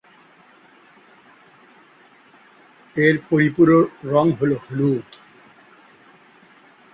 [2.95, 5.07] এর পরিপূরক রঙ হলো হলুদ।